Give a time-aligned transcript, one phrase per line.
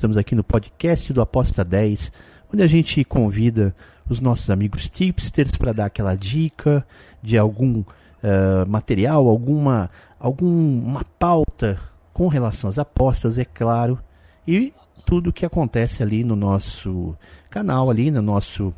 [0.00, 2.10] estamos aqui no podcast do Aposta 10,
[2.50, 3.76] onde a gente convida
[4.08, 6.86] os nossos amigos tipsters para dar aquela dica
[7.22, 11.78] de algum uh, material, alguma alguma pauta
[12.14, 13.98] com relação às apostas, é claro,
[14.48, 14.72] e
[15.04, 17.14] tudo o que acontece ali no nosso
[17.50, 18.72] canal, ali no nosso,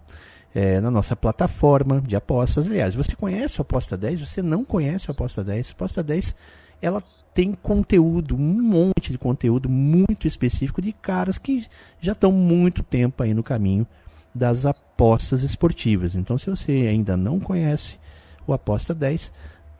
[0.53, 2.67] é, na nossa plataforma de apostas.
[2.67, 4.29] Aliás, você conhece o Aposta 10?
[4.29, 5.69] Você não conhece o Aposta 10?
[5.69, 6.35] A Aposta 10
[6.83, 7.01] ela
[7.35, 11.67] tem conteúdo, um monte de conteúdo muito específico de caras que
[12.01, 13.87] já estão muito tempo aí no caminho
[14.35, 16.15] das apostas esportivas.
[16.15, 17.99] Então, se você ainda não conhece
[18.47, 19.33] o Aposta 10,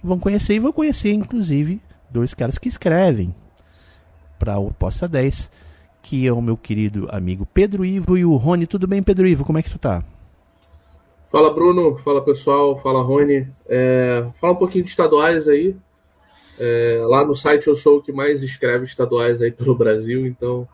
[0.03, 3.35] vão conhecer e vão conhecer, inclusive, dois caras que escrevem
[4.39, 5.51] para o Aposta 10
[6.03, 8.67] que é o meu querido amigo Pedro Ivo e o Rony.
[8.67, 9.45] Tudo bem, Pedro Ivo?
[9.45, 10.03] Como é que tu tá?
[11.31, 11.97] Fala, Bruno.
[11.99, 12.79] Fala, pessoal.
[12.81, 13.47] Fala, Rony.
[13.67, 15.77] É, fala um pouquinho de estaduais aí.
[16.59, 20.69] É, lá no site eu sou o que mais escreve estaduais aí pelo Brasil, então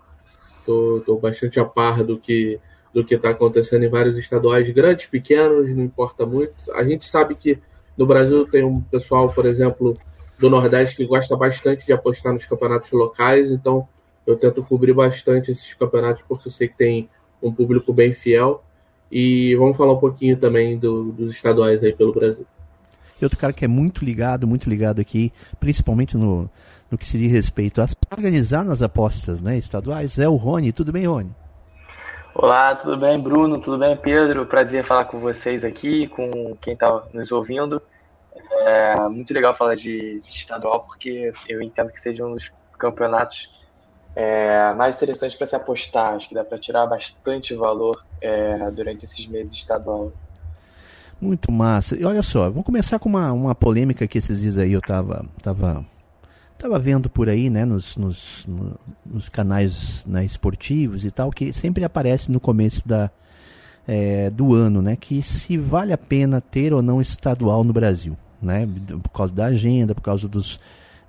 [0.66, 2.60] tô, tô bastante a par do que
[2.92, 6.54] do que está acontecendo em vários estaduais, grandes, pequenos, não importa muito.
[6.72, 7.58] A gente sabe que
[7.96, 9.96] no Brasil tem um pessoal, por exemplo,
[10.38, 13.86] do Nordeste que gosta bastante de apostar nos campeonatos locais, então
[14.26, 17.08] eu tento cobrir bastante esses campeonatos porque eu sei que tem
[17.42, 18.62] um público bem fiel.
[19.10, 22.46] E vamos falar um pouquinho também do, dos estaduais aí pelo Brasil.
[23.20, 26.48] E outro cara que é muito ligado, muito ligado aqui, principalmente no,
[26.91, 30.72] no que se diz respeito a organizar nas apostas né, estaduais, é o Rony.
[30.72, 31.30] Tudo bem, Rony?
[32.34, 33.60] Olá, tudo bem, Bruno?
[33.60, 34.47] Tudo bem, Pedro?
[34.47, 37.83] Prazer falar com vocês aqui, com quem está nos ouvindo.
[38.60, 43.50] É muito legal falar de, de estadual, porque eu entendo que seja um dos campeonatos
[44.15, 46.15] é, mais interessante para se apostar.
[46.15, 50.12] Acho que dá para tirar bastante valor é, durante esses meses estadual.
[51.20, 51.96] Muito massa.
[51.96, 55.24] E olha só, vamos começar com uma, uma polêmica que esses dias aí eu tava,
[55.42, 55.84] tava,
[56.56, 58.48] tava vendo por aí, né, nos, nos,
[59.04, 63.10] nos canais né, esportivos e tal, que sempre aparece no começo da,
[63.86, 68.16] é, do ano, né, que se vale a pena ter ou não estadual no Brasil,
[68.40, 68.68] né,
[69.02, 70.60] por causa da agenda, por causa dos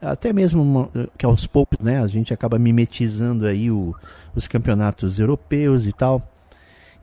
[0.02, 3.94] até mesmo que aos poucos, né, a gente acaba mimetizando aí o,
[4.34, 6.22] os campeonatos europeus e tal.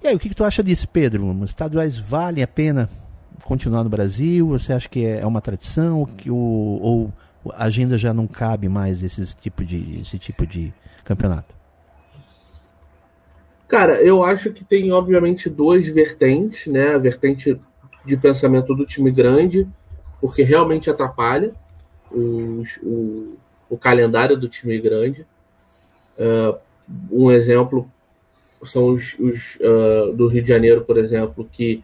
[0.06, 1.28] E aí, o que, que tu acha disso, Pedro?
[1.28, 2.88] Os estaduais valem a pena
[3.42, 4.46] continuar no Brasil?
[4.50, 7.12] Você acha que é uma tradição que o, ou
[7.52, 10.72] a agenda já não cabe mais esse tipo de, esse tipo de
[11.04, 11.52] campeonato?
[13.66, 16.94] Cara, eu acho que tem, obviamente, duas vertentes, né?
[16.94, 17.60] A vertente
[18.04, 19.66] de pensamento do time grande,
[20.20, 21.52] porque realmente atrapalha,
[22.12, 23.36] os, o,
[23.68, 25.26] o calendário do time grande.
[26.16, 26.56] Uh,
[27.10, 27.90] um exemplo
[28.66, 31.82] são os, os uh, do Rio de Janeiro, por exemplo, que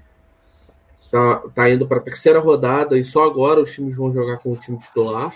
[1.10, 4.52] tá, tá indo para a terceira rodada e só agora os times vão jogar com
[4.52, 5.32] o time titular.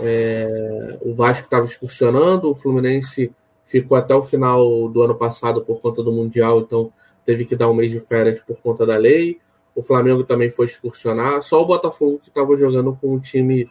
[0.00, 3.30] É, o Vasco estava excursionando, o Fluminense
[3.66, 6.92] ficou até o final do ano passado por conta do Mundial, então
[7.24, 9.38] teve que dar um mês de férias por conta da lei.
[9.74, 11.42] O Flamengo também foi excursionar.
[11.42, 13.70] Só o Botafogo que estava jogando com o time.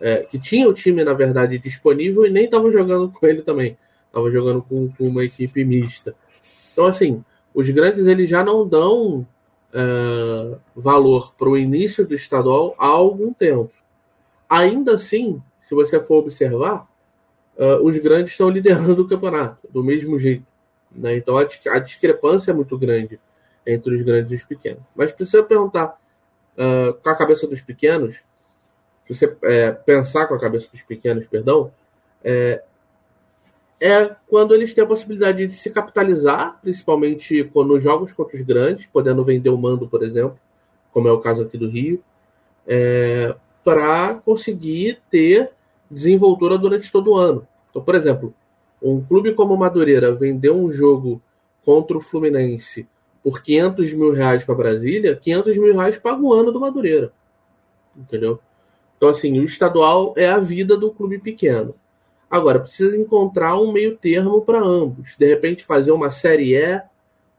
[0.00, 3.76] É, que tinha o time, na verdade, disponível e nem estava jogando com ele também.
[4.12, 6.14] Estava jogando com, com, uma equipe mista.
[6.70, 7.24] Então, assim,
[7.54, 9.26] os grandes eles já não dão
[9.72, 13.72] é, valor para o início do estadual há algum tempo.
[14.46, 16.86] Ainda assim, se você for observar,
[17.56, 20.44] é, os grandes estão liderando o campeonato, do mesmo jeito.
[20.94, 21.16] Né?
[21.16, 23.18] Então, a, a discrepância é muito grande
[23.66, 24.82] entre os grandes e os pequenos.
[24.94, 25.98] Mas precisa perguntar
[26.56, 28.22] uh, com a cabeça dos pequenos,
[29.06, 31.72] se você é, pensar com a cabeça dos pequenos, perdão,
[32.22, 32.62] é,
[33.84, 38.86] é quando eles têm a possibilidade de se capitalizar, principalmente nos jogos contra os grandes,
[38.86, 40.38] podendo vender o mando, por exemplo,
[40.92, 42.00] como é o caso aqui do Rio,
[42.64, 43.34] é,
[43.64, 45.50] para conseguir ter
[45.90, 47.44] desenvoltura durante todo o ano.
[47.70, 48.32] Então, por exemplo,
[48.80, 51.20] um clube como o Madureira vender um jogo
[51.64, 52.86] contra o Fluminense
[53.20, 57.12] por 500 mil reais para Brasília, 500 mil reais paga o ano do Madureira.
[57.96, 58.38] Entendeu?
[58.96, 61.74] Então, assim, o estadual é a vida do clube pequeno.
[62.32, 65.14] Agora, precisa encontrar um meio termo para ambos.
[65.18, 66.80] De repente, fazer uma Série E,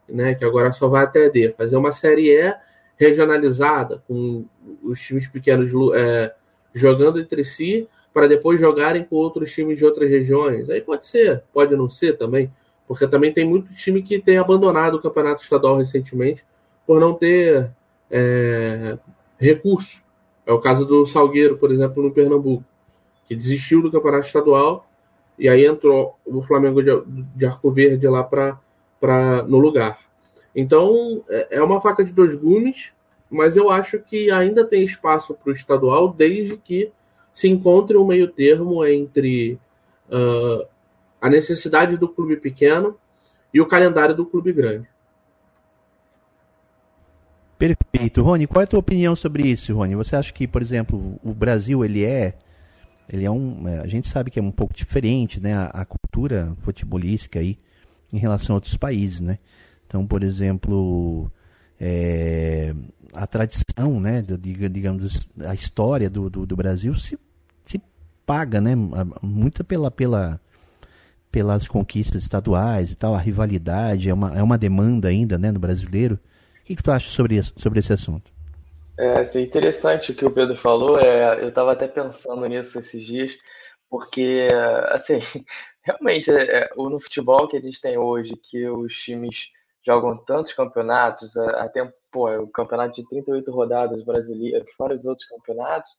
[0.07, 2.53] né, que agora só vai até D, fazer uma Série E
[2.95, 4.45] regionalizada, com
[4.83, 6.35] os times pequenos é,
[6.75, 10.69] jogando entre si, para depois jogarem com outros times de outras regiões.
[10.69, 12.53] Aí pode ser, pode não ser também.
[12.87, 16.45] Porque também tem muito time que tem abandonado o campeonato estadual recentemente
[16.85, 17.71] por não ter
[18.11, 18.99] é,
[19.39, 20.03] recurso.
[20.45, 22.63] É o caso do Salgueiro, por exemplo, no Pernambuco,
[23.33, 24.87] que desistiu do campeonato estadual
[25.37, 26.91] e aí entrou o Flamengo de,
[27.35, 28.59] de Arco Verde lá pra,
[29.47, 29.99] no lugar.
[30.55, 32.91] Então é, é uma faca de dois gumes,
[33.29, 36.91] mas eu acho que ainda tem espaço para o estadual, desde que
[37.33, 39.57] se encontre um meio termo entre
[40.07, 40.67] uh,
[41.19, 42.95] a necessidade do clube pequeno
[43.51, 44.87] e o calendário do clube grande.
[47.57, 48.21] Perfeito.
[48.21, 49.95] Rony, qual é a tua opinião sobre isso, Rony?
[49.95, 52.35] Você acha que, por exemplo, o Brasil ele é
[53.09, 55.85] ele é um, é, a gente sabe que é um pouco diferente, né, a, a,
[55.85, 57.57] cultura futebolística aí
[58.11, 59.39] em relação a outros países, né?
[59.87, 61.31] Então, por exemplo,
[61.79, 62.73] é,
[63.13, 67.17] a tradição, né, digamos, a história do, do, do, Brasil se,
[67.65, 67.81] se
[68.25, 68.73] paga, né,
[69.21, 70.39] muito pela, pela,
[71.31, 75.59] pelas conquistas estaduais e tal, a rivalidade é uma, é uma demanda ainda, né, no
[75.59, 76.19] brasileiro.
[76.61, 78.31] O que, que tu acha sobre, sobre esse assunto?
[78.97, 80.99] É, é interessante o que o Pedro falou.
[80.99, 83.31] É, eu estava até pensando nisso esses dias,
[83.89, 84.47] porque,
[84.89, 85.19] assim,
[85.83, 89.47] realmente, é, é, no futebol que a gente tem hoje, que os times
[89.85, 95.89] jogam tantos campeonatos, até pô, o campeonato de 38 rodadas brasileiro, fora os outros campeonatos,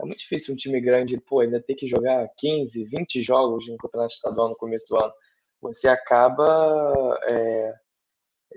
[0.00, 3.76] é muito difícil um time grande, pô, ainda ter que jogar 15, 20 jogos no
[3.76, 5.12] campeonato estadual no começo do ano.
[5.60, 7.74] Você acaba é,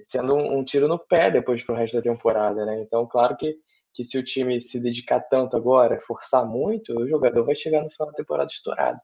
[0.04, 2.82] sendo um, um, tiro no pé depois pro resto da temporada, né?
[2.82, 3.58] Então, claro que
[3.98, 7.90] que se o time se dedicar tanto agora, forçar muito, o jogador vai chegar no
[7.90, 9.00] final da temporada estourado.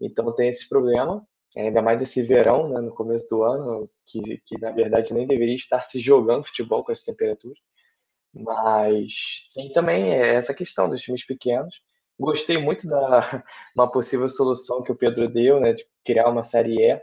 [0.00, 1.22] Então tem esse problema,
[1.54, 5.54] ainda mais esse verão, né, no começo do ano, que, que na verdade nem deveria
[5.54, 7.54] estar se jogando futebol com essa temperatura.
[8.32, 9.12] Mas
[9.54, 11.74] tem também essa questão dos times pequenos.
[12.18, 13.44] Gostei muito da
[13.76, 16.98] uma possível solução que o Pedro deu, né, de criar uma série E,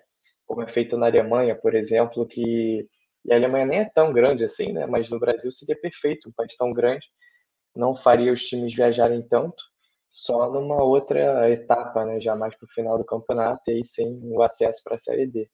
[0.48, 2.90] como é feito na Alemanha, por exemplo, que
[3.26, 4.86] e a Alemanha nem é tão grande assim, né?
[4.86, 7.06] Mas no Brasil seria perfeito, um país tão grande.
[7.76, 9.64] Não faria os times viajarem tanto,
[10.10, 12.20] só numa outra etapa, né?
[12.20, 15.28] Já mais para o final do campeonato e aí sem o acesso para a Série
[15.28, 15.50] D.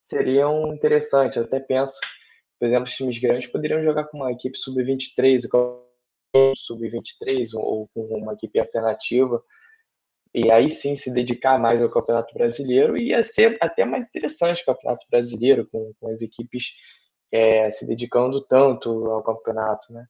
[0.00, 2.00] Seria um interessante, eu até penso,
[2.58, 5.42] por exemplo, os times grandes poderiam jogar com uma equipe sub-23,
[6.56, 9.42] sub-23 ou com uma equipe alternativa
[10.32, 14.62] e aí sim se dedicar mais ao Campeonato Brasileiro e ia ser até mais interessante
[14.62, 16.66] o Campeonato Brasileiro com, com as equipes
[17.32, 20.06] é, se dedicando tanto ao campeonato, né?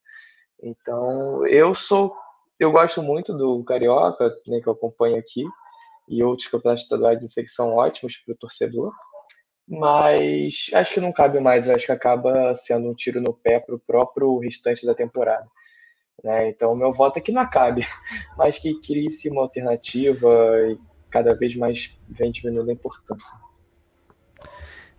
[0.63, 2.15] Então, eu sou,
[2.59, 5.45] eu gosto muito do Carioca, né, que eu acompanho aqui,
[6.09, 8.93] e outros campeonatos estaduais eu sei que são ótimos para o torcedor,
[9.67, 13.75] mas acho que não cabe mais, acho que acaba sendo um tiro no pé para
[13.75, 15.47] o próprio restante da temporada.
[16.23, 16.49] Né?
[16.49, 17.87] Então, meu voto é que não acabe,
[18.37, 20.29] mas que crie-se uma alternativa
[20.69, 20.77] e
[21.09, 23.33] cada vez mais vem diminuindo a importância.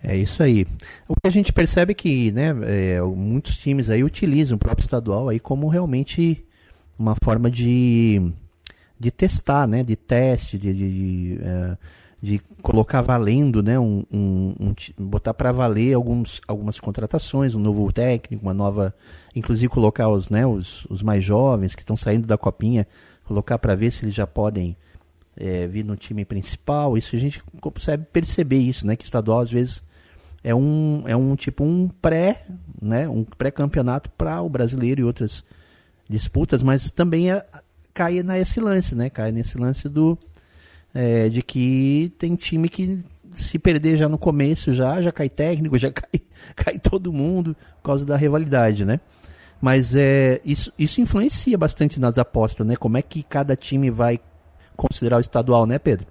[0.04, 0.66] É isso aí.
[1.08, 4.84] O que a gente percebe é que né, é, muitos times aí utilizam o próprio
[4.84, 6.44] estadual aí como realmente
[6.98, 8.32] uma forma de,
[9.00, 11.78] de testar, né, de teste, de, de, de, é,
[12.22, 17.92] de colocar valendo, né, um, um, um botar para valer alguns, algumas contratações, um novo
[17.92, 18.96] técnico, uma nova,
[19.36, 22.88] inclusive colocar os, né, os, os mais jovens que estão saindo da copinha,
[23.24, 24.76] colocar para ver se eles já podem
[25.38, 26.98] é, vir no time principal.
[26.98, 29.91] Isso a gente consegue perceber isso, né, que estadual às vezes
[30.44, 32.46] é um, é um tipo um pré,
[32.82, 35.44] né, um pré-campeonato para o brasileiro e outras
[36.10, 37.46] disputas, mas também é,
[37.94, 40.18] cai nesse lance, né, cai nesse lance do
[40.94, 43.00] é, de que tem time que
[43.34, 46.22] se perder já no começo já já cai técnico, já cai,
[46.56, 49.00] cai todo mundo por causa da rivalidade, né?
[49.62, 52.76] Mas é, isso, isso influencia bastante nas apostas, né?
[52.76, 54.20] Como é que cada time vai
[54.76, 56.08] considerar o estadual, né, Pedro?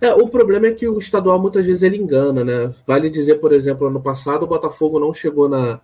[0.00, 2.72] É, o problema é que o estadual muitas vezes ele engana, né?
[2.86, 5.80] Vale dizer, por exemplo, ano passado o Botafogo não chegou na,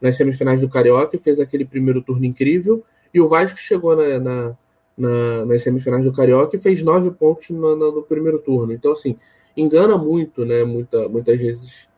[0.00, 2.84] nas semifinais do Carioca e fez aquele primeiro turno incrível,
[3.14, 4.56] e o Vasco chegou na, na,
[4.96, 8.74] na nas semifinais do Carioca e fez nove pontos no, no, primeiro turno.
[8.74, 9.16] Então, assim,
[9.56, 10.62] engana muito, né?
[10.62, 11.88] Muita, muitas vezes.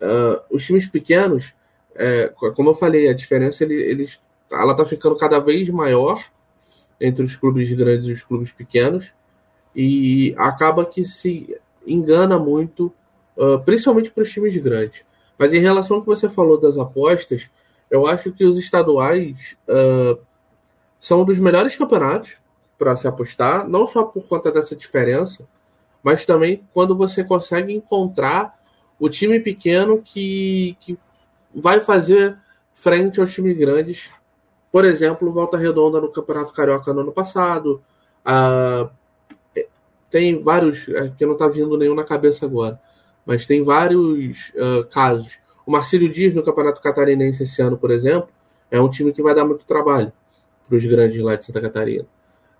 [0.00, 1.54] Uh, os times pequenos,
[1.94, 4.20] é, como eu falei, a diferença ele, eles,
[4.50, 6.22] ela tá ficando cada vez maior
[7.00, 9.14] entre os clubes grandes e os clubes pequenos
[9.76, 11.54] e acaba que se
[11.86, 12.90] engana muito,
[13.36, 15.04] uh, principalmente para os times grandes.
[15.38, 17.46] Mas em relação ao que você falou das apostas,
[17.90, 20.18] eu acho que os estaduais uh,
[20.98, 22.36] são um dos melhores campeonatos
[22.78, 25.46] para se apostar, não só por conta dessa diferença,
[26.02, 28.58] mas também quando você consegue encontrar
[28.98, 30.98] o time pequeno que, que
[31.54, 32.38] vai fazer
[32.74, 34.10] frente aos times grandes.
[34.72, 37.82] Por exemplo, Volta Redonda no Campeonato Carioca no ano passado,
[38.24, 38.88] a
[40.10, 42.80] tem vários, é, que não está vindo nenhum na cabeça agora.
[43.24, 45.38] mas tem vários uh, casos.
[45.66, 48.28] O Marcílio Dias no Campeonato Catarinense esse ano, por exemplo,
[48.70, 50.12] é um time que vai dar muito trabalho
[50.68, 52.06] para os grandes lá de Santa Catarina.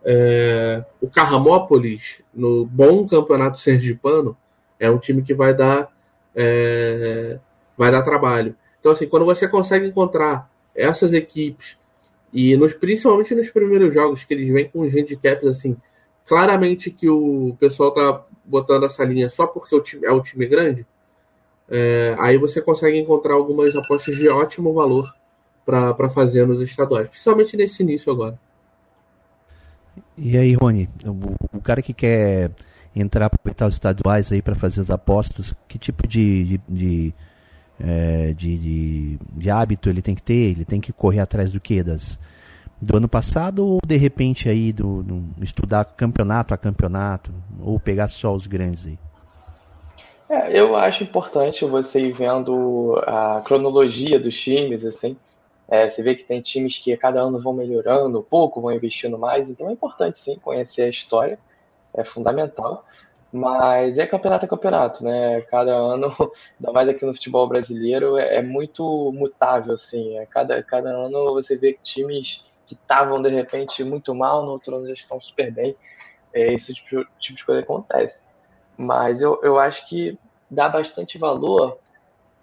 [0.05, 4.37] É, o Carramópolis, no bom campeonato sergipano,
[4.79, 5.93] é um time que vai dar,
[6.35, 7.39] é,
[7.77, 8.55] vai dar trabalho.
[8.79, 11.77] Então, assim, quando você consegue encontrar essas equipes,
[12.33, 15.77] e nos, principalmente nos primeiros jogos, que eles vêm com os handicaps, assim,
[16.27, 20.47] claramente que o pessoal tá botando essa linha só porque o time, é o time
[20.47, 20.87] grande,
[21.69, 25.13] é, aí você consegue encontrar algumas apostas de ótimo valor
[25.65, 28.39] para fazer nos estaduais, principalmente nesse início agora.
[30.17, 32.51] E aí, Rony, o, o cara que quer
[32.95, 37.15] entrar para os estaduais aí para fazer as apostas, que tipo de, de, de,
[37.81, 40.51] é, de, de, de, hábito ele tem que ter?
[40.53, 41.83] Ele tem que correr atrás do que?
[41.83, 42.19] Das,
[42.81, 48.09] do ano passado ou de repente aí do, do, estudar campeonato a campeonato ou pegar
[48.09, 48.99] só os grandes aí?
[50.29, 55.17] É, eu acho importante você ir vendo a cronologia dos times, assim.
[55.69, 58.73] É, você vê que tem times que a cada ano vão melhorando um pouco, vão
[58.73, 61.39] investindo mais, então é importante sim conhecer a história,
[61.95, 62.85] é fundamental.
[63.33, 65.41] Mas é campeonato a campeonato, né?
[65.43, 66.15] Cada ano,
[66.59, 70.17] ainda mais aqui no futebol brasileiro, é, é muito mutável, assim.
[70.19, 74.77] É, cada, cada ano você vê times que estavam de repente muito mal, no outro
[74.77, 75.77] ano já estão super bem.
[76.35, 78.23] É, esse tipo, tipo de coisa acontece.
[78.77, 80.19] Mas eu, eu acho que
[80.51, 81.79] dá bastante valor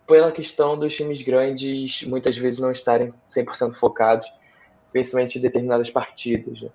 [0.07, 4.25] pela questão dos times grandes muitas vezes não estarem 100% focados,
[4.91, 6.61] principalmente em determinadas partidas.
[6.61, 6.69] Né?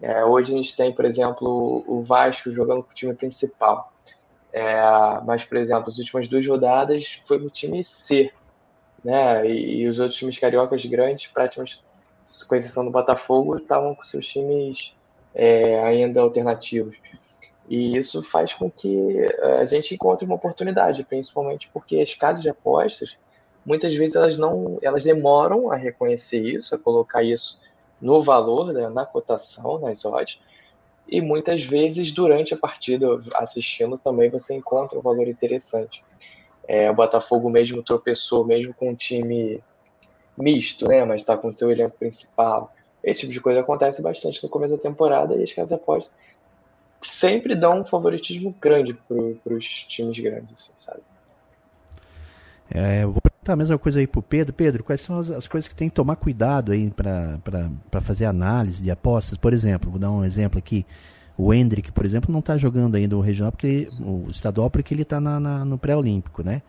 [0.00, 3.92] É, hoje a gente tem, por exemplo, o Vasco jogando com o time principal.
[4.52, 4.80] É,
[5.24, 8.32] mas, por exemplo, as últimas duas rodadas foi o time C.
[9.04, 9.46] Né?
[9.46, 11.82] E, e os outros times cariocas grandes, praticamente,
[12.48, 14.94] com exceção do Botafogo, estavam com seus times
[15.34, 16.96] é, ainda alternativos.
[17.68, 22.42] E isso faz com que eh, a gente encontre uma oportunidade, principalmente porque as casas
[22.42, 23.16] de apostas,
[23.64, 27.58] muitas vezes elas não, elas demoram a reconhecer isso, a colocar isso
[28.00, 30.38] no valor, né, na cotação, nas odds,
[31.08, 36.04] e muitas vezes durante a partida, assistindo também, você encontra um valor interessante.
[36.66, 39.62] É, o Botafogo mesmo tropeçou, mesmo com um time
[40.36, 42.72] misto, né, mas está com o seu elenco principal.
[43.02, 46.12] Esse tipo de coisa acontece bastante no começo da temporada e as casas apostas
[47.02, 51.00] sempre dão um favoritismo grande para os times grandes, assim, sabe?
[52.70, 54.54] É, vou perguntar a mesma coisa aí pro Pedro.
[54.54, 58.82] Pedro, quais são as, as coisas que tem que tomar cuidado aí para fazer análise
[58.82, 59.36] de apostas?
[59.36, 60.86] Por exemplo, vou dar um exemplo aqui.
[61.36, 65.02] O Hendrick, por exemplo, não está jogando ainda o regional, porque o estadual, porque ele
[65.02, 66.62] está no pré-olímpico, né?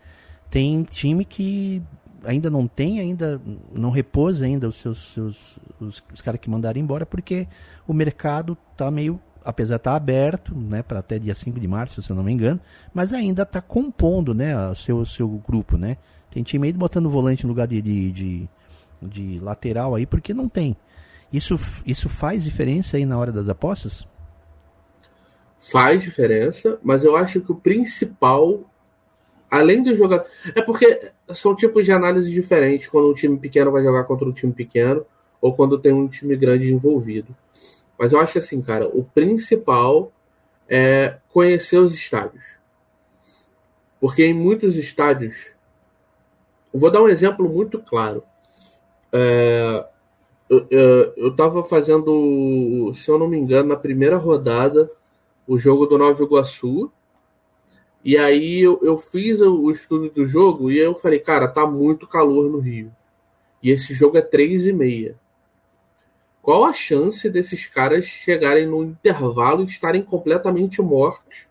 [0.50, 1.82] Tem time que
[2.24, 3.40] ainda não tem, ainda
[3.72, 7.46] não repôs ainda os seus, seus os, os caras que mandaram embora, porque
[7.86, 11.68] o mercado está meio apesar de estar tá aberto, né, para até dia 5 de
[11.68, 12.60] março, se eu não me engano,
[12.92, 15.96] mas ainda está compondo, né, o seu, seu grupo, né.
[16.30, 18.48] Tem time aí botando volante no lugar de, de, de,
[19.00, 20.76] de, lateral aí, porque não tem.
[21.32, 21.56] Isso,
[21.86, 24.06] isso faz diferença aí na hora das apostas?
[25.60, 28.64] Faz diferença, mas eu acho que o principal,
[29.50, 30.24] além do jogar.
[30.54, 34.32] É porque são tipos de análise diferentes quando um time pequeno vai jogar contra um
[34.32, 35.04] time pequeno
[35.40, 37.34] ou quando tem um time grande envolvido.
[37.98, 40.12] Mas eu acho assim, cara, o principal
[40.68, 42.44] é conhecer os estádios.
[44.00, 45.54] Porque em muitos estádios.
[46.72, 48.22] Vou dar um exemplo muito claro.
[49.12, 49.86] É,
[50.48, 54.90] eu estava fazendo, se eu não me engano, na primeira rodada,
[55.46, 56.92] o jogo do Nova Iguaçu.
[58.06, 61.66] E aí eu, eu fiz o, o estudo do jogo e eu falei, cara, tá
[61.66, 62.92] muito calor no Rio.
[63.60, 65.16] E esse jogo é três e meia.
[66.40, 71.48] Qual a chance desses caras chegarem no intervalo e estarem completamente mortos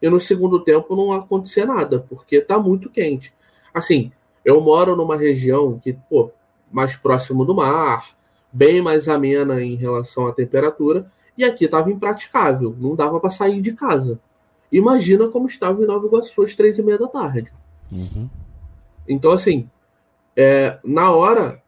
[0.00, 3.34] e no segundo tempo não acontecer nada, porque tá muito quente.
[3.74, 4.10] Assim,
[4.42, 6.30] eu moro numa região que, pô,
[6.72, 8.16] mais próximo do mar,
[8.50, 11.06] bem mais amena em relação à temperatura,
[11.36, 14.18] e aqui estava impraticável, não dava para sair de casa.
[14.70, 17.52] Imagina como estava em Nova Iguaçu às três e meia da tarde.
[17.90, 18.28] Uhum.
[19.08, 19.68] Então, assim,
[20.36, 21.62] é, na hora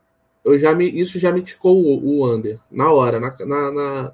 [0.45, 4.13] eu já me, isso já me ticou o, o under, na hora, na, na, na,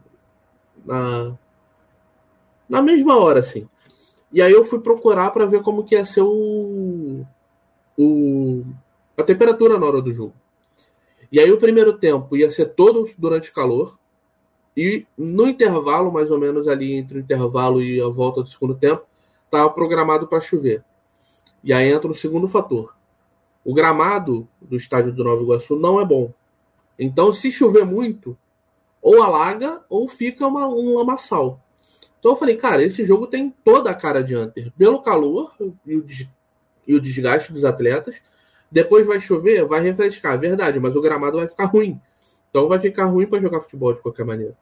[0.84, 1.38] na,
[2.68, 3.68] na mesma hora, assim.
[4.32, 7.24] E aí eu fui procurar para ver como que ia ser o,
[7.96, 8.64] o,
[9.16, 10.34] a temperatura na hora do jogo.
[11.30, 13.98] E aí o primeiro tempo ia ser todo durante o calor.
[14.76, 18.74] E no intervalo, mais ou menos ali entre o intervalo e a volta do segundo
[18.74, 19.04] tempo,
[19.44, 20.82] estava programado para chover.
[21.62, 22.94] E aí entra o segundo fator.
[23.64, 26.32] O gramado do estádio do Nova Iguaçu não é bom.
[26.98, 28.36] Então, se chover muito,
[29.00, 31.60] ou alaga ou fica uma, um lamaçal.
[32.18, 34.72] Então eu falei, cara, esse jogo tem toda a cara de under.
[34.78, 35.54] Pelo calor
[35.86, 36.06] e o,
[36.86, 38.16] e o desgaste dos atletas.
[38.72, 42.00] Depois vai chover, vai refrescar, verdade, mas o gramado vai ficar ruim.
[42.54, 44.56] Então vai ficar ruim para jogar futebol de qualquer maneira.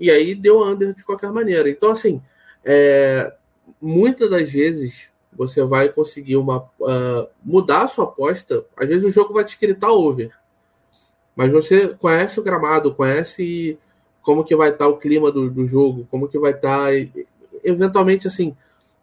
[0.00, 1.70] E aí deu under de qualquer maneira.
[1.70, 2.20] Então, assim,
[2.64, 3.32] é,
[3.80, 8.64] muitas das vezes você vai conseguir uma, uh, mudar a sua aposta.
[8.76, 10.32] Às vezes o jogo vai te gritar over.
[11.36, 13.78] Mas você conhece o gramado, conhece
[14.22, 16.90] como que vai estar o clima do, do jogo, como que vai estar.
[17.62, 18.56] Eventualmente, assim,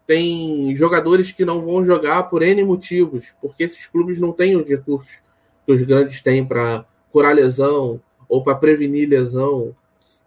[0.06, 4.68] tem jogadores que não vão jogar por N motivos, porque esses clubes não têm os
[4.68, 5.16] recursos
[5.64, 9.74] que os grandes têm para curar lesão ou para prevenir lesão.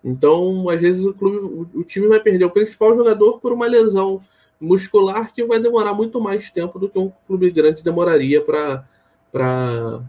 [0.03, 4.21] Então, às vezes, o, clube, o time vai perder o principal jogador por uma lesão
[4.59, 10.03] muscular que vai demorar muito mais tempo do que um clube grande demoraria para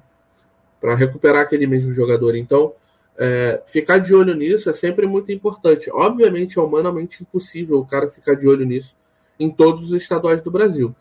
[0.96, 2.36] recuperar aquele mesmo jogador.
[2.36, 2.74] Então,
[3.16, 5.90] é, ficar de olho nisso é sempre muito importante.
[5.90, 8.94] Obviamente é humanamente impossível o cara ficar de olho nisso
[9.38, 10.94] em todos os estaduais do Brasil.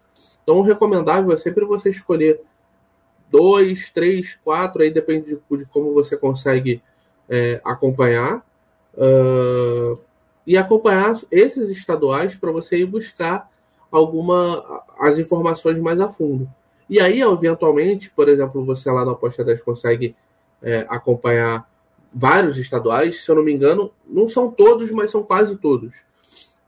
[0.43, 2.41] Então o recomendável é sempre você escolher
[3.31, 6.81] dois, três, quatro, aí depende de, de como você consegue
[7.29, 8.45] é, acompanhar.
[8.93, 9.97] Uh,
[10.45, 13.49] e acompanhar esses estaduais para você ir buscar
[13.91, 16.49] alguma as informações mais a fundo.
[16.89, 20.15] E aí, eventualmente, por exemplo, você lá na Aposta 10 consegue
[20.61, 21.69] é, acompanhar
[22.13, 25.93] vários estaduais, se eu não me engano, não são todos, mas são quase todos.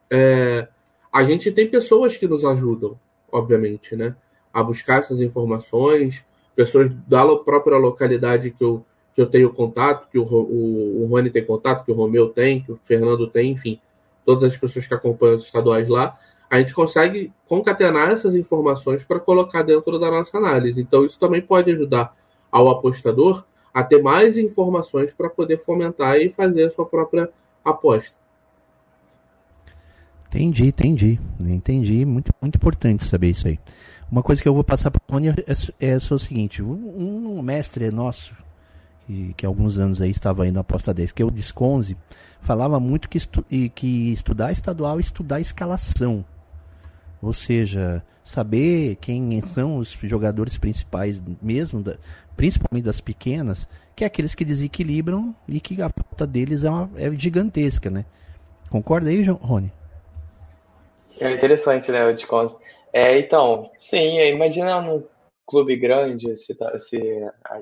[0.10, 0.67] É,
[1.12, 2.98] a gente tem pessoas que nos ajudam,
[3.32, 4.15] obviamente, né?
[4.53, 6.24] A buscar essas informações,
[6.55, 11.29] pessoas da própria localidade que eu, que eu tenho contato, que o, o, o Rony
[11.29, 13.79] tem contato, que o Romeu tem, que o Fernando tem, enfim,
[14.25, 16.17] todas as pessoas que acompanham os estaduais lá,
[16.50, 20.79] a gente consegue concatenar essas informações para colocar dentro da nossa análise.
[20.79, 22.15] Então, isso também pode ajudar
[22.51, 23.43] ao apostador
[23.74, 27.27] a ter mais informações para poder fomentar e fazer a sua própria
[27.65, 28.13] aposta.
[30.27, 31.19] Entendi, entendi.
[31.39, 32.05] Entendi.
[32.05, 33.60] Muito, muito importante saber isso aí.
[34.13, 35.34] Uma coisa que eu vou passar para o Rony é,
[35.79, 38.35] é, é o seguinte: um, um mestre nosso,
[39.07, 41.98] que, que alguns anos aí estava aí na aposta 10, que é o Disconze,
[42.40, 46.24] falava muito que, estu, que estudar estadual é estudar escalação.
[47.24, 51.96] Ou seja, saber quem são os jogadores principais mesmo, da,
[52.37, 56.87] principalmente das pequenas, que é aqueles que desequilibram e que a falta deles é, uma,
[56.98, 58.05] é gigantesca, né?
[58.70, 59.72] Concorda aí, Rony?
[61.20, 62.55] É interessante, né, o desconto.
[62.94, 65.08] É, então, sim, imagina num
[65.48, 67.00] clube grande, se, tá, se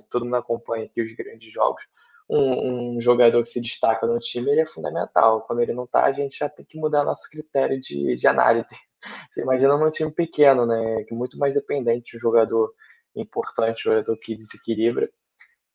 [0.10, 1.82] todo mundo acompanha aqui os grandes jogos,
[2.30, 5.42] um, um, jogador que se destaca no time, ele é fundamental.
[5.42, 8.76] Quando ele não tá, a gente já tem que mudar nosso critério de, de análise.
[9.32, 12.74] Você imagina num time pequeno, né, que é muito mais dependente de um jogador
[13.16, 15.10] importante, um jogador que desequilibra.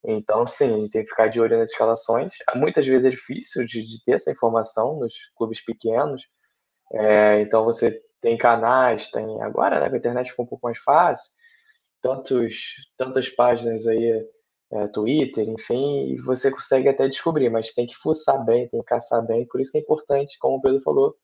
[0.05, 2.33] Então, sim, a gente tem que ficar de olho nas escalações.
[2.55, 6.23] Muitas vezes é difícil de, de ter essa informação nos clubes pequenos.
[6.93, 11.31] É, então, você tem canais, tem agora né, a internet ficou um pouco mais fácil,
[12.01, 14.27] tantos, tantas páginas aí,
[14.73, 18.87] é, Twitter, enfim, e você consegue até descobrir, mas tem que fuçar bem, tem que
[18.87, 19.47] caçar bem.
[19.47, 21.17] Por isso que é importante, como o Pedro falou,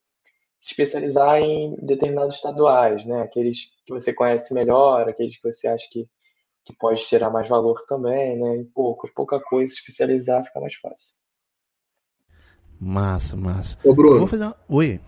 [0.61, 3.23] se especializar em determinados estaduais, né?
[3.23, 6.09] Aqueles que você conhece melhor, aqueles que você acha que,
[6.65, 8.57] que pode tirar mais valor também, né?
[8.57, 11.13] Em pouco, pouca coisa, especializar fica mais fácil.
[12.81, 13.77] Massa, massa.
[13.85, 14.19] Ô, Bruno.
[14.19, 14.57] Vou fazer uma...
[14.69, 15.01] Oi.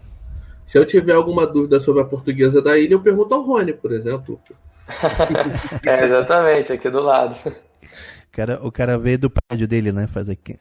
[0.67, 3.93] Se eu tiver alguma dúvida sobre a portuguesa da ilha, eu pergunto ao Rony, por
[3.93, 4.41] exemplo.
[5.87, 7.37] é, exatamente, aqui do lado.
[7.47, 10.07] O cara, o cara veio do prédio dele, né?
[10.07, 10.59] Faz aqui.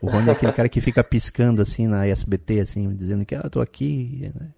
[0.00, 3.42] O Rony é aquele cara que fica piscando assim na SBT, assim, dizendo que ah,
[3.44, 4.32] eu tô aqui.
[4.34, 4.48] Né?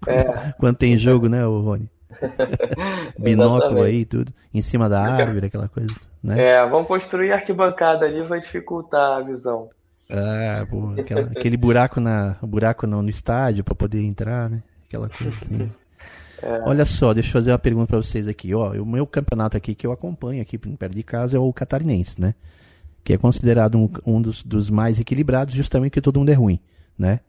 [0.00, 0.54] Quando, é.
[0.58, 1.90] quando, tem jogo, né, o Rony?
[3.18, 6.40] Binóculo aí e tudo, em cima da árvore, aquela coisa, né?
[6.40, 9.68] É, vamos construir arquibancada ali, vai dificultar a visão.
[10.10, 14.62] Ah, pô, aquela, aquele buraco, na, buraco no, no estádio para poder entrar, né?
[14.86, 15.70] Aquela coisa assim.
[16.42, 16.60] É.
[16.66, 18.52] Olha só, deixa eu fazer uma pergunta para vocês aqui.
[18.52, 22.20] Ó, o meu campeonato aqui que eu acompanho aqui perto de casa é o catarinense,
[22.20, 22.34] né?
[23.04, 26.58] que é considerado um, um dos, dos, mais equilibrados, justamente porque todo mundo é ruim,
[26.98, 27.20] né?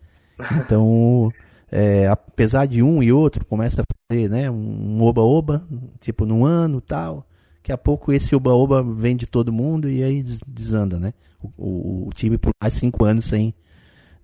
[0.53, 1.31] Então,
[1.69, 5.63] é, apesar de um e outro começa a fazer, né, um oba-oba,
[5.99, 10.23] tipo num ano tal, daqui a pouco esse oba-oba vem de todo mundo e aí
[10.47, 11.13] desanda, né?
[11.57, 13.53] O, o, time por mais cinco anos sem,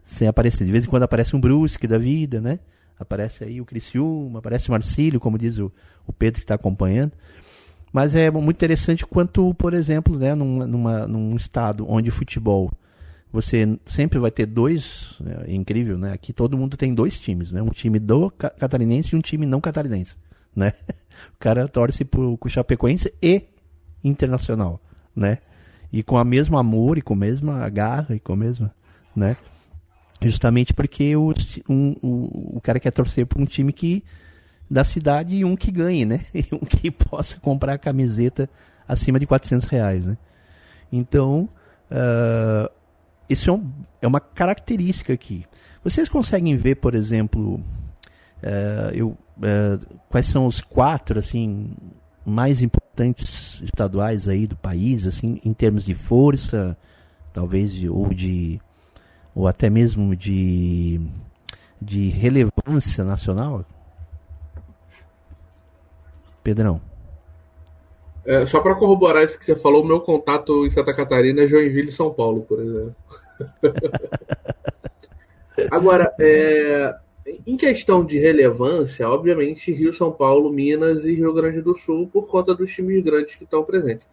[0.04, 0.66] sem aparecer.
[0.66, 2.60] De vez em quando aparece um Brusque da vida, né?
[3.00, 5.72] Aparece aí o Criciúma, aparece o Marcílio, como diz o,
[6.06, 7.14] o Pedro que está acompanhando.
[7.92, 12.72] Mas é muito interessante quanto, por exemplo, né, num, numa, num estado onde futebol
[13.32, 16.12] você sempre vai ter dois, é incrível, né?
[16.12, 17.62] Aqui todo mundo tem dois times, né?
[17.62, 20.18] Um time do catarinense e um time não catarinense,
[20.56, 20.74] né?
[21.36, 23.44] O cara torce pro, pro Chapecoense e
[24.04, 24.82] Internacional,
[25.16, 25.40] né?
[25.92, 28.74] E com a mesma amor e com a mesma garra e com a mesma,
[29.16, 29.36] né?
[30.22, 31.34] Justamente porque o,
[31.68, 34.04] um, o, o cara quer torcer para um time que
[34.70, 36.22] da cidade e um que ganhe, né?
[36.34, 38.50] E um que possa comprar a camiseta
[38.88, 40.18] acima de 400 reais, né?
[40.92, 41.50] Então,
[41.90, 42.72] uh,
[43.30, 45.46] isso é, um, é, uma característica aqui.
[45.84, 51.72] Vocês conseguem ver, por exemplo, uh, eu, uh, quais são os quatro, assim,
[52.26, 56.78] mais importantes estaduais aí do país, assim, em termos de força,
[57.34, 58.60] talvez, ou de
[59.34, 61.00] ou até mesmo de,
[61.82, 63.64] de relevância nacional?
[66.44, 66.82] Pedrão.
[68.26, 71.48] É, só para corroborar isso que você falou, o meu contato em Santa Catarina é
[71.48, 72.96] Joinville São Paulo, por exemplo.
[75.72, 76.94] Agora, é,
[77.26, 82.28] em questão de relevância, obviamente Rio, São Paulo, Minas e Rio Grande do Sul, por
[82.28, 84.08] conta dos times grandes que estão presentes.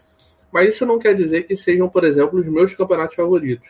[0.52, 3.68] Mas isso não quer dizer que sejam, por exemplo, os meus campeonatos favoritos.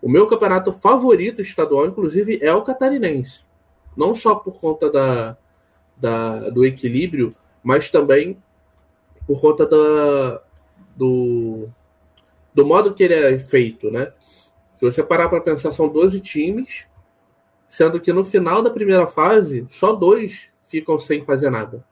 [0.00, 3.40] O meu campeonato favorito estadual, inclusive, é o catarinense.
[3.96, 5.36] Não só por conta da,
[5.96, 8.38] da, do equilíbrio, mas também
[9.26, 10.42] por conta da,
[10.96, 11.68] do,
[12.54, 14.12] do modo que ele é feito, né?
[14.78, 16.86] Se você parar para pensar, são 12 times,
[17.68, 21.84] sendo que no final da primeira fase, só dois ficam sem fazer nada.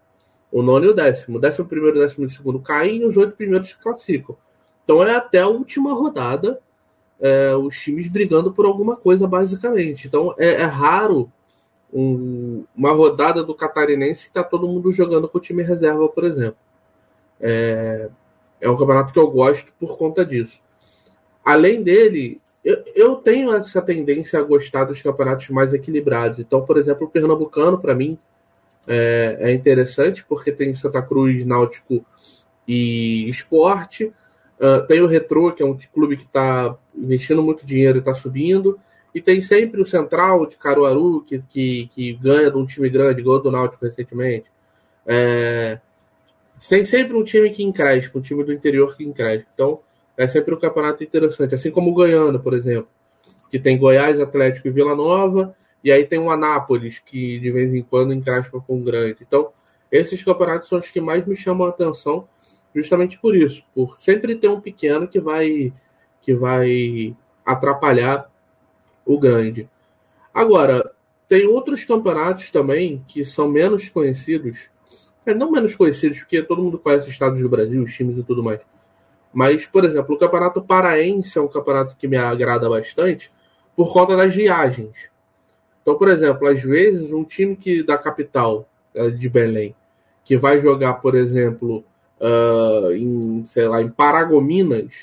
[0.51, 1.39] O nono e o décimo.
[1.39, 4.37] O décimo primeiro e o décimo segundo caem e os oito primeiros se classificam.
[4.85, 6.61] Então é até a última rodada
[7.21, 10.07] é, os times brigando por alguma coisa, basicamente.
[10.07, 11.31] Então é, é raro
[11.93, 16.25] um, uma rodada do catarinense que está todo mundo jogando com o time reserva, por
[16.25, 16.59] exemplo.
[17.41, 18.11] É,
[18.61, 20.59] é um campeonato que eu gosto por conta disso.
[21.45, 26.41] Além dele, eu, eu tenho essa tendência a gostar dos campeonatos mais equilibrados.
[26.41, 28.19] Então, por exemplo, o Pernambucano, para mim,
[28.89, 32.05] é, é interessante, porque tem Santa Cruz, Náutico
[32.67, 34.13] e Esporte.
[34.59, 38.17] Uh, tem o Retro, que é um clube que está investindo muito dinheiro e está
[38.17, 38.81] subindo.
[39.15, 43.23] E tem sempre o Central de Caruaru, que, que, que ganha de um time grande,
[43.23, 44.47] ganhou do Náutico recentemente.
[45.07, 45.79] É,
[46.69, 49.47] tem sempre um time que encrespa, um time do interior que encrespa.
[49.55, 49.79] Então,
[50.17, 51.55] é sempre um campeonato interessante.
[51.55, 52.89] Assim como o Goiano, por exemplo,
[53.51, 55.55] que tem Goiás, Atlético e Vila Nova.
[55.85, 59.19] E aí tem o Anápolis, que de vez em quando encrespa com o grande.
[59.21, 59.51] Então,
[59.91, 62.27] esses campeonatos são os que mais me chamam a atenção
[62.77, 65.73] justamente por isso, por sempre ter um pequeno que vai
[66.21, 68.31] que vai atrapalhar
[69.05, 69.69] o grande.
[70.35, 70.93] Agora,
[71.29, 74.69] tem outros campeonatos também que são menos conhecidos,
[75.25, 78.23] é, não menos conhecidos, porque todo mundo conhece os estados do Brasil, os times e
[78.25, 78.61] tudo mais.
[79.37, 83.31] Mas, por exemplo, o Campeonato Paraense é um campeonato que me agrada bastante
[83.77, 85.11] por conta das viagens.
[85.83, 89.77] Então, por exemplo, às vezes um time que da capital é, de Belém,
[90.25, 91.85] que vai jogar, por exemplo,
[92.19, 94.95] uh, em, sei lá, em Paragominas,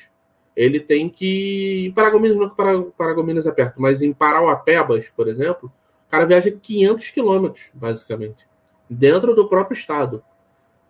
[0.55, 1.85] ele tem que.
[1.85, 5.71] Em Paragominas não é Paragominas é perto, mas em Parauapebas, por exemplo,
[6.07, 8.47] o cara viaja 500 quilômetros, basicamente,
[8.89, 10.23] dentro do próprio estado.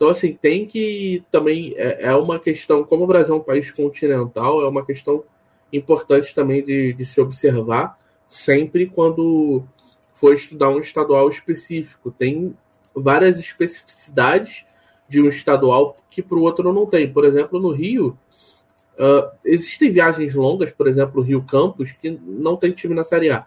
[0.03, 1.73] Então, assim, tem que também.
[1.77, 5.23] É, é, uma questão, como o Brasil é um país continental, é uma questão
[5.71, 9.63] importante também de, de se observar sempre quando
[10.13, 12.11] for estudar um estadual específico.
[12.11, 12.53] Tem
[12.93, 14.65] várias especificidades
[15.07, 17.09] de um estadual que para o outro não tem.
[17.09, 18.17] Por exemplo, no Rio,
[18.99, 23.45] uh, existem viagens longas, por exemplo, Rio Campos, que não tem time na Série A.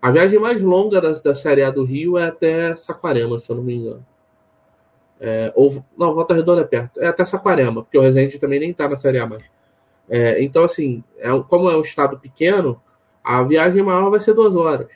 [0.00, 3.56] A viagem mais longa da, da Série A do Rio é até Saquarema, se eu
[3.56, 4.06] não me engano.
[5.20, 7.00] É, ou, não, Volta Redonda é perto.
[7.00, 9.42] É até Saquarema, porque o Resende também nem está na Série A mais.
[10.08, 12.80] É, então, assim, é, como é um estado pequeno,
[13.22, 14.88] a viagem maior vai ser duas horas.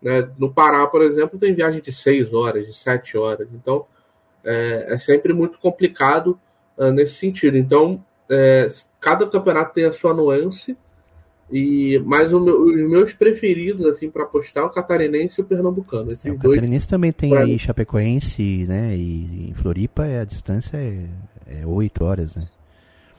[0.00, 0.28] Né?
[0.38, 3.48] No Pará, por exemplo, tem viagem de seis horas, de sete horas.
[3.52, 3.86] Então,
[4.44, 6.38] é, é sempre muito complicado
[6.76, 7.56] uh, nesse sentido.
[7.56, 8.68] Então, é,
[9.00, 10.76] cada campeonato tem a sua nuance.
[11.50, 16.10] E, mas meu, os meus preferidos, assim, para apostar, é o catarinense e o pernambucano.
[16.24, 18.96] É, o catarinense também tem aí Chapecoense, né?
[18.96, 21.06] E em Floripa a distância é,
[21.46, 22.48] é 8 horas, né?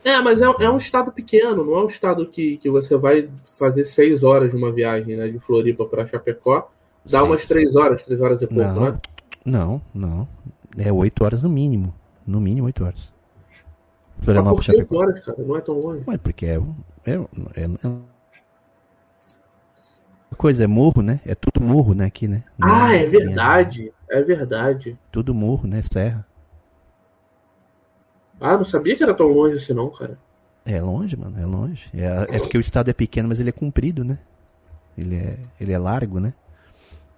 [0.04, 3.28] É, mas é, é, um estado pequeno, não é um estado que, que você vai
[3.58, 5.28] fazer 6 horas de uma viagem, né?
[5.28, 6.68] De Floripa para Chapecó.
[7.04, 9.00] Dá umas 3 horas, 3 horas e pouco, não, né?
[9.44, 10.28] Não, não.
[10.76, 11.94] É 8 horas no mínimo.
[12.26, 13.12] No mínimo 8 horas.
[14.20, 14.98] Florianópolis, Chapecó.
[14.98, 16.02] horas, cara, não é tão longe.
[16.06, 16.60] Ué, porque é,
[17.06, 17.88] é, é, é
[20.36, 21.20] coisa, é morro, né?
[21.24, 22.44] É tudo morro, né, aqui, né?
[22.56, 23.92] Não ah, é, é verdade.
[24.10, 24.98] É verdade.
[25.10, 25.80] Tudo morro, né?
[25.82, 26.26] Serra.
[28.40, 30.18] Ah, não sabia que era tão longe assim não, cara.
[30.64, 31.88] É longe, mano, é longe.
[31.94, 34.18] É, é porque o estado é pequeno, mas ele é comprido, né?
[34.96, 36.34] Ele é, ele é largo, né?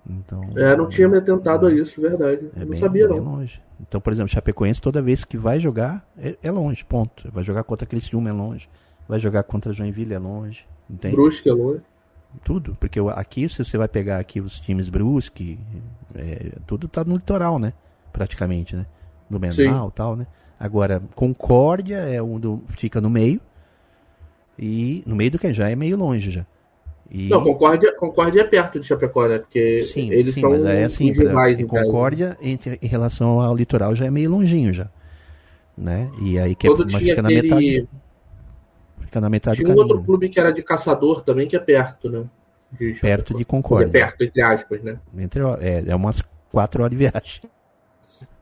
[0.09, 2.51] Então, é, não tinha me atentado a isso, verdade.
[2.57, 3.19] É não bem, sabia, é não.
[3.19, 3.61] longe.
[3.81, 7.31] Então, por exemplo, Chapecoense, toda vez que vai jogar, é, é longe, ponto.
[7.31, 8.69] Vai jogar contra Criciúma, é longe.
[9.09, 10.67] Vai jogar contra Joinville, é longe.
[10.89, 11.15] Entende?
[11.15, 11.83] Brusque é longe.
[12.45, 12.77] Tudo.
[12.79, 15.59] Porque aqui, se você vai pegar aqui os times Brusque,
[16.15, 17.73] é, tudo tá no litoral, né?
[18.13, 18.87] Praticamente, né?
[19.29, 20.27] No Menal e tal, né?
[20.59, 22.63] Agora, Concórdia é um do.
[22.77, 23.41] fica no meio.
[24.59, 26.45] E no meio do que já é meio longe já.
[27.11, 27.29] E...
[27.29, 29.39] Não, Concórdia, Concórdia é perto de Chapecó, né?
[29.39, 33.41] Porque sim, eles sim, são mas é assim, rivais, pra, em Concórdia, entre, em relação
[33.41, 34.89] ao litoral, já é meio longinho já.
[35.77, 36.11] Né?
[36.21, 37.23] E aí que é, mas fica aquele...
[37.23, 37.89] na metade.
[39.11, 39.97] Fica na metade tinha do caminho.
[39.97, 42.25] outro clube que era de caçador também, que é perto, né?
[42.79, 43.89] De perto de Concórdia.
[43.89, 45.01] É perto, entre aspas, né?
[45.19, 47.43] Entre, é, é umas quatro horas de viagem.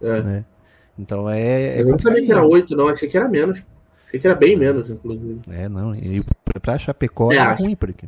[0.03, 0.23] É.
[0.23, 0.45] Né?
[0.99, 1.79] Então é.
[1.79, 3.63] é eu não sabia que era oito, não, achei que era menos.
[4.07, 5.41] Achei que era bem menos, inclusive.
[5.51, 5.95] É, não.
[5.95, 6.23] E
[6.61, 8.07] pra Chapecó é, é ruim, porque.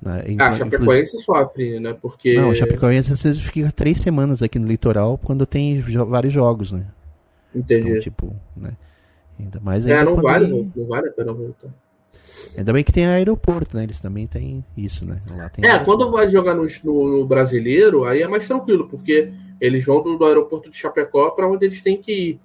[0.00, 1.24] Né, então, ah, Chapecoense inclusive...
[1.24, 1.96] sofre, né?
[2.00, 2.34] Porque.
[2.34, 6.70] Não, Chapecoense às vezes fica três semanas aqui no litoral quando tem jo vários jogos,
[6.70, 6.86] né?
[7.52, 7.88] Entendi.
[7.88, 8.74] Então, tipo, né?
[9.40, 10.70] Ainda mais É, não vale, ele...
[10.74, 11.68] não vale a pena voltar.
[12.56, 13.84] Ainda bem que tem aeroporto, né?
[13.84, 15.20] Eles também têm isso, né?
[15.36, 15.98] Lá tem é, aeroporto.
[15.98, 20.16] quando vai jogar no, no, no, brasileiro, aí é mais tranquilo, porque eles vão do,
[20.16, 22.40] do aeroporto de Chapecó para onde eles têm que ir.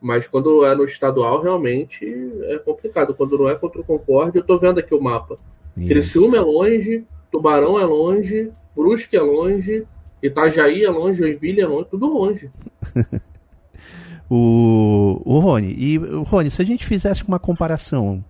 [0.00, 2.04] Mas quando é no estadual, realmente
[2.44, 3.14] é complicado.
[3.14, 5.38] Quando não é contra o Concorde, eu tô vendo aqui o mapa.
[5.76, 5.88] Isso.
[5.88, 9.86] Criciúma é longe, Tubarão é longe, Brusque é longe,
[10.22, 12.50] Itajaí é longe, Joinville é longe, tudo longe.
[14.34, 18.24] o, o Rony, e Rony, se a gente fizesse uma comparação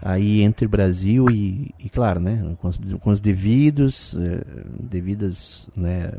[0.00, 6.14] aí entre Brasil e, e claro, né, com os, com os devidos, eh, devidas, né,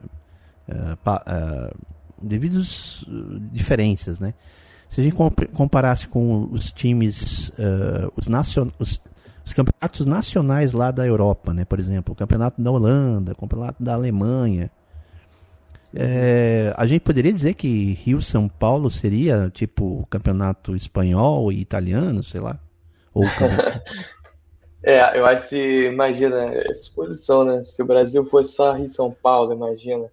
[0.67, 1.75] uh, pa, uh,
[2.21, 3.03] devidos
[3.51, 4.35] diferenças, né?
[4.89, 5.15] Se a gente
[5.53, 8.27] comparasse com os times, uh, os,
[8.77, 9.01] os,
[9.43, 11.65] os, campeonatos nacionais lá da Europa, né?
[11.65, 14.69] Por exemplo, o campeonato da Holanda, o campeonato da Alemanha.
[15.93, 22.21] É, a gente poderia dizer que Rio São Paulo seria tipo campeonato espanhol e italiano,
[22.23, 22.59] sei lá.
[23.13, 23.23] Ou
[24.83, 27.63] é, eu acho que imagina essa posição, né?
[27.63, 30.07] Se o Brasil fosse só Rio São Paulo, imagina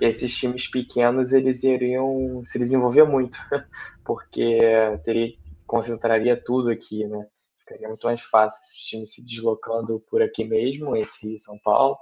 [0.00, 3.38] esses times pequenos eles iriam se desenvolver muito,
[4.04, 4.58] porque
[5.04, 5.32] teria
[5.66, 7.26] concentraria tudo aqui, né?
[7.58, 11.58] Ficaria muito mais fácil esses times se deslocando por aqui mesmo, entre Rio e São
[11.58, 11.96] Paulo,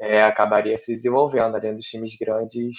[0.00, 2.76] é, acabaria se desenvolvendo, além dos times grandes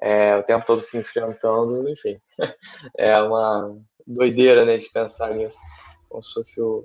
[0.00, 2.18] é, o tempo todo se enfrentando, enfim.
[2.98, 5.56] É uma doideira, né, de pensar nisso,
[6.08, 6.84] como se fosse o,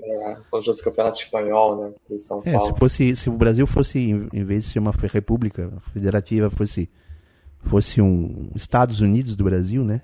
[0.00, 1.92] é, como se fosse o campeonato espanhol, né?
[2.08, 5.70] De São é, Se, fosse, se o Brasil fosse, em vez de ser uma república
[5.92, 6.88] federativa, fosse,
[7.64, 10.00] fosse um Estados Unidos do Brasil, né?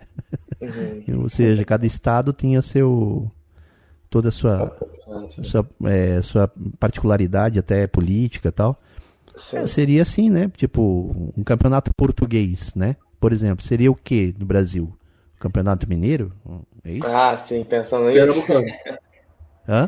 [0.60, 1.22] Uhum.
[1.22, 3.30] Ou seja, cada estado tinha seu
[4.14, 4.70] toda a sua,
[5.42, 6.48] sua, é, sua
[6.78, 8.80] particularidade, até política e tal.
[9.52, 10.48] É, seria assim, né?
[10.56, 12.94] Tipo, um campeonato português, né?
[13.18, 14.96] Por exemplo, seria o que no Brasil?
[15.40, 16.32] Campeonato Mineiro?
[16.84, 17.06] É isso?
[17.08, 18.44] Ah, sim, pensando nisso.
[19.68, 19.84] Hã?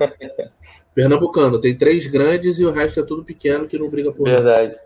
[0.93, 4.75] Pernambucano, tem três grandes e o resto é tudo pequeno que não briga por Verdade.
[4.75, 4.83] Nada.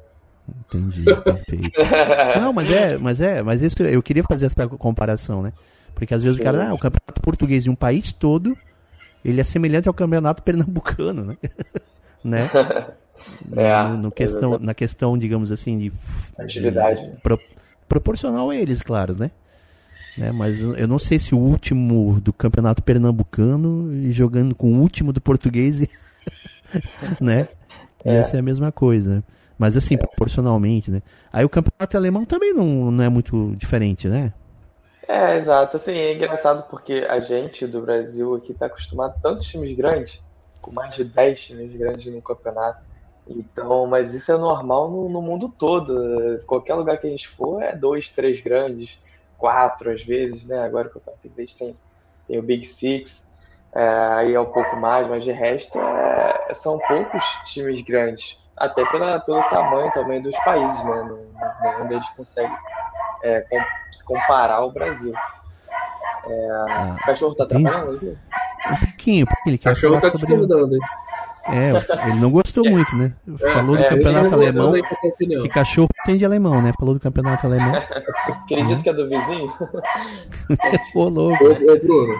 [0.68, 1.80] Entendi, perfeito.
[2.38, 5.52] não, mas é, mas é, mas isso eu queria fazer essa comparação, né?
[5.94, 8.54] Porque às vezes o cara, ah, o campeonato português de um país todo,
[9.24, 11.36] ele é semelhante ao campeonato pernambucano, né?
[12.24, 12.50] né?
[13.54, 15.92] É, no, no questão, na questão, digamos assim, de
[16.38, 17.10] atividade.
[17.10, 17.38] De, pro,
[17.86, 19.30] proporcional a eles, claro, né?
[20.16, 20.32] Né?
[20.32, 25.12] Mas eu não sei se o último do campeonato pernambucano e jogando com o último
[25.12, 25.80] do português,
[27.20, 27.48] né?
[28.04, 28.14] É.
[28.14, 29.22] Ia ser a mesma coisa.
[29.58, 29.98] Mas assim, é.
[29.98, 31.02] proporcionalmente, né?
[31.32, 34.32] Aí o campeonato alemão também não, não é muito diferente, né?
[35.12, 35.76] É, exato.
[35.76, 40.22] Assim, é engraçado porque a gente do Brasil aqui está acostumado a tantos times grandes,
[40.60, 42.80] com mais de 10 times grandes no campeonato.
[43.26, 46.38] Então, mas isso é normal no, no mundo todo.
[46.46, 49.00] Qualquer lugar que a gente for é dois, três grandes
[49.36, 50.60] quatro às vezes, né?
[50.64, 51.76] Agora que o campeonato inglês tem,
[52.28, 53.28] tem o Big Six,
[53.74, 58.88] é, aí é um pouco mais, mas de resto é, são poucos times grandes, até
[58.92, 61.18] pela, pelo tamanho também dos países, né?
[61.82, 62.56] Onde eles conseguem
[63.22, 63.58] é, com,
[63.92, 65.12] se comparar ao Brasil.
[66.26, 68.16] É, ah, o cachorro tá trabalhando aqui?
[68.70, 70.34] Um pouquinho, porque ele quer cachorro tá sobre...
[71.48, 71.72] É,
[72.08, 73.12] ele não gostou muito, né?
[73.40, 74.72] É, Falou do é, campeonato alemão.
[75.18, 76.72] Que cachorro tem de alemão, né?
[76.78, 77.74] Falou do campeonato alemão.
[78.44, 78.82] Acredito uhum.
[78.82, 79.52] que é do vizinho.
[80.94, 81.44] Ô, louco.
[81.44, 82.14] Ô, ô, Bruno.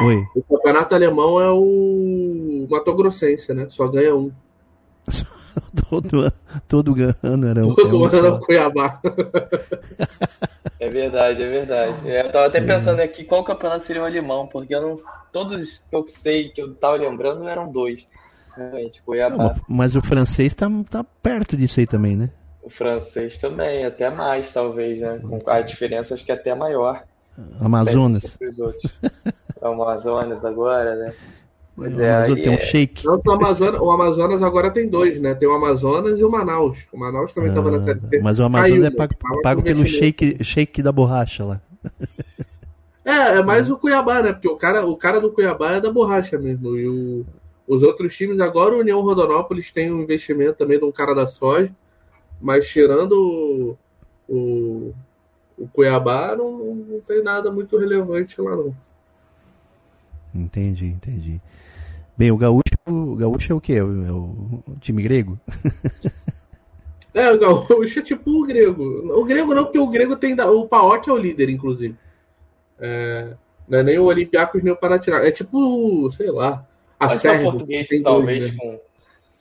[0.00, 0.26] Oi.
[0.34, 3.66] O campeonato alemão é o Mato Grossense, né?
[3.70, 4.32] Só ganha um.
[5.88, 6.32] todo,
[6.68, 7.74] todo ano era um.
[7.74, 9.00] Todo ano era o Cuiabá.
[10.78, 11.94] É verdade, é verdade.
[12.04, 12.60] Eu tava até é.
[12.60, 14.96] pensando aqui qual campeonato seria o alemão, porque eu não,
[15.32, 18.06] todos que eu sei, que eu tava lembrando, eram dois.
[18.54, 19.36] Realmente, Cuiabá.
[19.36, 22.30] Não, mas o francês tá, tá perto disso aí também, né?
[22.62, 25.18] O francês também, até mais, talvez, né?
[25.18, 27.02] Com a diferença acho que é até maior.
[27.58, 28.36] Amazonas.
[28.40, 28.92] Os outros.
[29.62, 31.14] Amazonas agora, né?
[31.76, 33.02] Pois o é, Amazonas tem um é- shake.
[33.02, 35.34] Tanto o Amazonas, o Amazonas agora tem dois, né?
[35.34, 36.78] Tem o Amazonas e o Manaus.
[36.90, 38.16] O Manaus também estava na Série C.
[38.16, 38.96] Ah, Mas o Amazonas Caiu, é né?
[38.96, 41.60] pago, Tava pago pelo shake, shake da borracha lá.
[43.04, 44.32] É, é mais o Cuiabá, né?
[44.32, 46.76] Porque o cara, o cara do Cuiabá é da borracha mesmo.
[46.76, 47.26] E o-
[47.68, 51.26] os outros times, agora o União Rodonópolis tem um investimento também de um cara da
[51.26, 51.70] soja,
[52.40, 53.78] mas tirando o,
[54.28, 54.94] o,
[55.58, 58.74] o Cuiabá, não, não tem nada muito relevante lá, não.
[60.34, 61.40] Entendi, entendi.
[62.16, 63.74] Bem, o gaúcho, o gaúcho é o quê?
[63.74, 65.38] É o, é o time grego?
[67.14, 68.82] É, o Gaúcho é tipo o grego.
[69.18, 70.36] O grego não, porque o grego tem.
[70.36, 71.96] da- O Paok é o líder, inclusive.
[72.78, 73.32] É,
[73.66, 75.26] não é nem o Olympiacos nem o Panathinaikos.
[75.26, 76.62] É tipo, sei lá.
[77.00, 77.50] A ser o Sérvia.
[77.50, 78.58] português, tem talvez, dois, né?
[78.60, 78.80] com,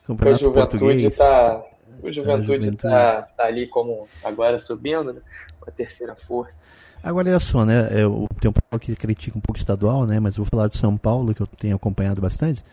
[0.08, 1.18] Campeonato juventude português.
[1.18, 1.64] tá.
[2.02, 2.78] O juventude, Juventude.
[2.78, 5.20] Tá, tá ali como agora subindo, né?
[5.60, 6.58] Com a terceira força.
[7.06, 7.88] Agora olha só, né?
[7.92, 10.20] Eu, tem um pessoal que critica um pouco o estadual, né?
[10.20, 12.64] Mas vou falar de São Paulo, que eu tenho acompanhado bastante.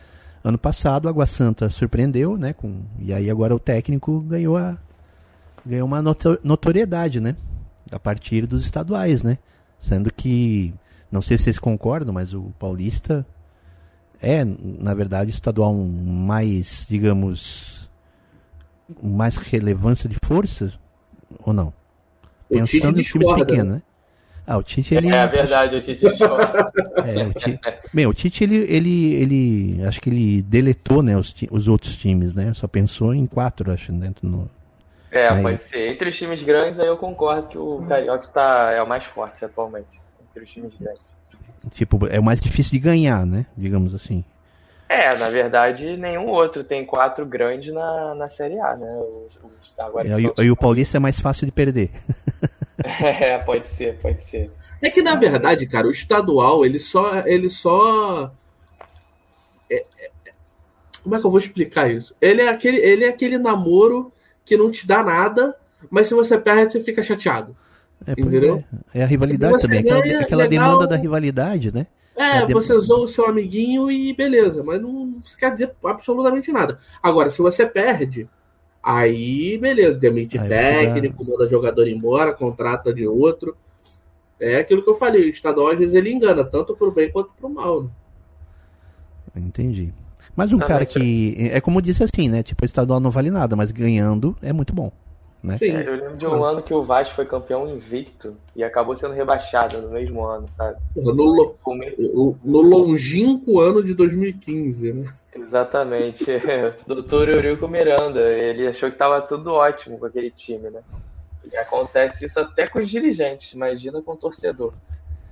[0.43, 2.55] Ano passado, a Água Santa surpreendeu, né?
[2.55, 4.79] Com, e aí agora o técnico ganhou, a,
[5.67, 7.37] ganhou uma noto- notoriedade, né?
[7.91, 9.37] A partir dos estaduais, né?
[9.79, 10.73] Sendo que,
[11.11, 13.27] não sei se vocês concordam, mas o Paulista
[14.19, 17.91] é, na verdade, o estadual mais, digamos,
[19.03, 20.81] mais relevância de forças,
[21.45, 21.69] ou não?
[22.49, 23.83] O Pensando em times pequenos, né?
[24.47, 25.09] Ah, o Tite, ele...
[25.09, 26.73] É, é verdade, o Tite discorda.
[27.07, 27.61] É, o Tite,
[27.93, 32.35] bem, o Tite, ele, ele, ele, acho que ele deletou, né, os, os outros times,
[32.35, 32.53] né?
[32.55, 34.51] Só pensou em quatro, acho, dentro no...
[35.11, 35.43] É, Aí.
[35.43, 35.89] pode ser.
[35.93, 39.45] Entre os times grandes, aí eu concordo que o Carioca tá, é o mais forte
[39.45, 40.01] atualmente.
[40.31, 41.03] Entre os times grandes.
[41.75, 43.45] Tipo, é o mais difícil de ganhar, né?
[43.57, 44.25] Digamos assim.
[44.89, 48.91] É, na verdade, nenhum outro tem quatro grandes na, na Série A, né?
[49.27, 51.91] Os, os, agora E, são- e o Paulista é mais fácil de perder.
[52.85, 54.51] É, pode ser, pode ser.
[54.81, 57.21] É que na verdade, cara, o estadual, ele só.
[57.27, 58.33] Ele só.
[59.71, 60.11] é- é-
[61.03, 62.15] Como é que eu vou explicar isso?
[62.21, 64.13] Ele é, aquele, ele é aquele namoro
[64.45, 65.57] que não te dá nada,
[65.91, 67.57] mas se você perde, você fica chateado.
[68.07, 68.63] É, Entendeu?
[68.95, 69.01] é.
[69.01, 70.67] É a rivalidade também, aquela, ganha, aquela legal.
[70.69, 71.87] demanda da rivalidade, né?
[72.17, 76.53] É, É, de- você zoa o seu amiguinho e beleza, mas não quer dizer absolutamente
[76.53, 76.79] nada.
[77.03, 78.29] Agora, se você perde,
[78.83, 83.57] aí beleza, demite Aí técnico, manda jogador embora, contrata de outro.
[84.41, 87.31] É aquilo que eu falei, o estadual às vezes ele engana, tanto pro bem quanto
[87.39, 87.83] pro mal.
[87.85, 87.91] Né?
[89.37, 89.93] Entendi.
[90.35, 91.37] Mas um Tá, cara mas- que.
[91.53, 92.43] É como disse assim, né?
[92.43, 94.91] Tipo, o estadual não vale nada, mas ganhando é muito bom.
[95.43, 95.59] Né?
[95.59, 95.73] Sim.
[95.73, 99.13] É, eu lembro de um ano que o Vasco foi campeão invicto e acabou sendo
[99.13, 100.77] rebaixado no mesmo ano, sabe?
[100.95, 105.13] No, Come- no longínquo ano de 2015, né?
[105.35, 106.25] Exatamente.
[106.87, 110.81] Doutor Eurico Miranda, ele achou que tava tudo ótimo com aquele time, né?
[111.51, 114.73] E acontece isso até com os dirigentes, imagina com o torcedor.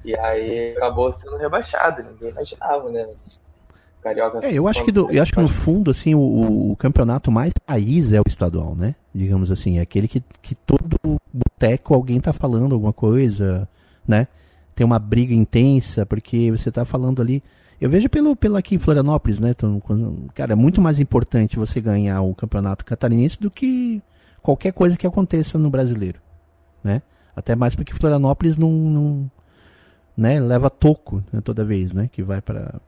[0.05, 3.07] E aí acabou sendo rebaixado, ninguém imaginava, né?
[4.03, 6.77] Carioca É, eu acho que, do- eu acho que no fundo, assim, o, o- o
[6.77, 8.95] campeonato mais raiz é o estadual, né?
[9.15, 10.97] Digamos assim, é aquele que, que todo
[11.33, 13.69] boteco alguém tá falando alguma coisa,
[14.09, 14.27] né?
[14.75, 17.43] Tem uma briga intensa, porque você tá falando ali.
[17.81, 19.51] Eu vejo pelo, pelo aqui em Florianópolis, né?
[19.51, 19.81] Então,
[20.35, 24.03] cara, é muito mais importante você ganhar o campeonato catarinense do que
[24.43, 26.21] qualquer coisa que aconteça no brasileiro,
[26.85, 27.03] né?
[27.35, 29.31] Até mais porque Florianópolis não, não
[30.17, 32.11] né, leva toco né, toda vez, né?
[32.13, 32.81] Que vai para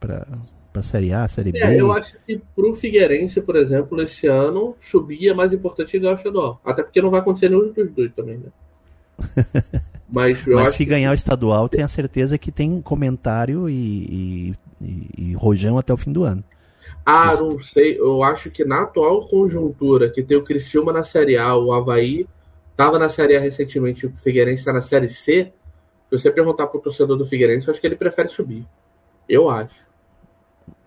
[0.72, 1.58] para Série A, Série B.
[1.58, 6.06] É, eu acho que pro Figueirense, por exemplo, esse ano, subir é mais importante que
[6.06, 6.60] o estadual.
[6.64, 8.48] Até porque não vai acontecer nenhum dos dois também, né?
[10.08, 15.10] Mas Mas se que ganhar o estadual, tenha certeza que tem comentário e, e, e-
[15.30, 16.42] e rojão até o fim do ano.
[17.04, 17.98] Ah, não sei.
[17.98, 22.26] Eu acho que na atual conjuntura, que tem o Criciúma na Série A, o Havaí
[22.70, 25.52] estava na Série A recentemente, o Figueirense está na Série C.
[26.10, 28.66] Se você perguntar pro torcedor do Figueirense, eu acho que ele prefere subir.
[29.28, 29.74] Eu acho.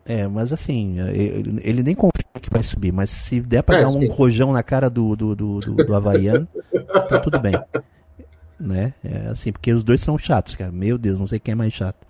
[0.06, 3.82] É, mas assim, ele, ele nem confia que vai subir, mas se der pra É,
[3.82, 4.08] dar um sim.
[4.08, 6.48] rojão na cara do, do, do, do, do Havaiano,
[7.10, 7.54] tá tudo bem.
[8.60, 8.94] Né?
[9.04, 10.72] É assim, porque os dois são chatos, cara.
[10.72, 12.06] Meu Deus, não sei quem é mais chato.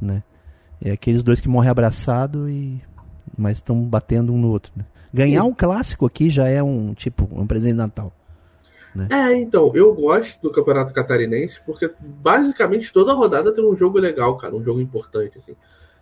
[0.00, 0.22] Né?
[0.82, 2.80] É aqueles dois que morrem abraçado e.
[3.36, 4.72] Mas estão batendo um no outro.
[4.76, 4.84] Né?
[5.12, 8.12] Ganhar um clássico aqui já é um tipo, um presente de Natal.
[9.10, 14.36] É, então, eu gosto do Campeonato Catarinense porque basicamente toda rodada tem um jogo legal,
[14.36, 15.38] cara, um jogo importante.
[15.38, 15.54] Assim.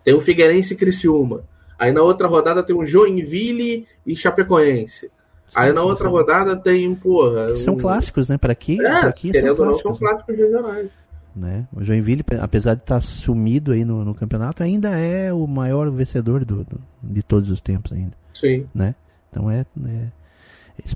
[0.05, 1.43] Tem o Figueirense e Criciúma.
[1.79, 5.11] Aí na outra rodada tem o Joinville e Chapecoense.
[5.55, 7.55] Aí na São- outra são- rodada tem, porra.
[7.57, 8.39] São um- clássicos, né?
[8.39, 9.83] Para aqui, É, pra aqui são não, clássicos.
[9.83, 10.89] são clássicos regionais.
[11.37, 11.67] Né?
[11.73, 16.45] O Joinville, apesar de estar sumido aí no, no campeonato, ainda é o maior vencedor
[16.45, 18.67] do, do- de todos os tempos ainda, Sim.
[18.75, 18.95] né?
[19.31, 20.07] Então é, é.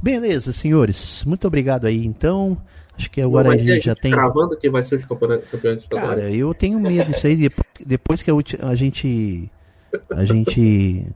[0.02, 1.24] Beleza, senhores.
[1.24, 2.04] Muito obrigado aí.
[2.04, 2.56] Então,
[2.96, 4.10] acho que agora Não, a gente já tem.
[4.12, 5.48] Cravando quem vai ser os campeonatos.
[5.90, 7.36] Cara, eu tenho medo disso aí.
[7.36, 9.50] Depois, depois que a, gente
[10.10, 11.06] A gente.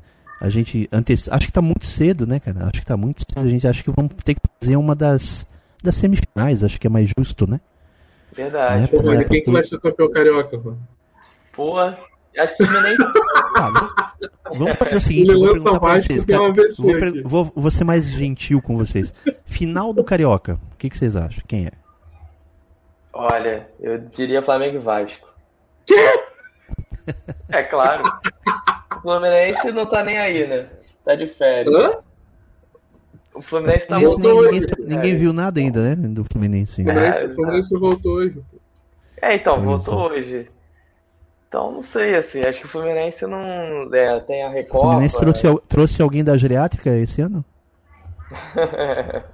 [0.41, 2.65] A gente antes, acho que tá muito cedo, né, cara?
[2.65, 3.45] Acho que tá muito cedo.
[3.47, 5.47] A gente acha que vamos ter que fazer uma das,
[5.83, 7.61] das semifinais, acho que é mais justo, né?
[8.35, 8.85] Verdade.
[8.85, 10.79] É, Pô, mano, quem que vai ser campeão carioca, mano?
[11.53, 12.97] Pô, acho que nem.
[13.57, 13.71] Ah,
[14.51, 16.25] vamos fazer o seguinte, eu vou perguntar pra vocês.
[16.25, 19.15] Cara, vou, vou, vou, ser mais gentil com vocês.
[19.45, 21.43] Final do Carioca, o que, que vocês acham?
[21.47, 21.73] Quem é?
[23.13, 25.29] Olha, eu diria Flamengo e Vasco.
[25.87, 26.21] Quê?
[27.49, 28.03] É claro.
[28.97, 30.67] O Fluminense não tá nem aí, né?
[31.05, 31.73] Tá de férias.
[31.73, 31.99] Hã?
[33.35, 35.97] O Fluminense tá muito ninguém, ninguém viu nada ainda, né?
[35.97, 36.81] Do Fluminense.
[36.81, 38.41] O Fluminense, é, o Fluminense voltou hoje.
[39.21, 40.49] É, então, voltou hoje.
[41.49, 44.79] Então, não sei, assim, acho que o Fluminense não é, tem a Recopa.
[44.79, 47.45] O Fluminense trouxe, trouxe alguém da geriátrica esse ano?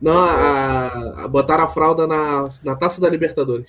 [0.00, 3.68] não, a, a, botaram a fralda na, na taça da Libertadores.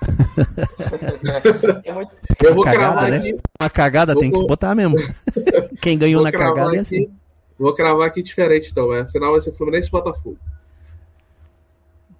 [2.44, 3.16] eu vou cagada, cravar né?
[3.16, 3.36] aqui.
[3.60, 4.96] Uma cagada vou, tem que botar mesmo.
[5.82, 7.10] Quem ganhou na cagada é assim.
[7.58, 8.90] Vou cravar aqui diferente, então.
[8.92, 10.38] A final vai ser Fluminense e Botafogo.